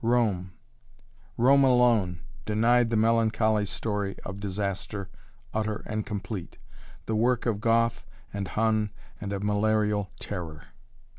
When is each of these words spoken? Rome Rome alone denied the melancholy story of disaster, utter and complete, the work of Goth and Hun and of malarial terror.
Rome 0.03 0.49
Rome 1.37 1.63
alone 1.63 2.21
denied 2.47 2.89
the 2.89 2.97
melancholy 2.97 3.67
story 3.67 4.17
of 4.25 4.39
disaster, 4.39 5.09
utter 5.53 5.83
and 5.85 6.03
complete, 6.07 6.57
the 7.05 7.15
work 7.15 7.45
of 7.45 7.61
Goth 7.61 8.03
and 8.33 8.47
Hun 8.47 8.89
and 9.19 9.31
of 9.31 9.43
malarial 9.43 10.09
terror. 10.19 10.63